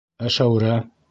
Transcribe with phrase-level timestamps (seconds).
[0.29, 0.73] Ә Шәүрә?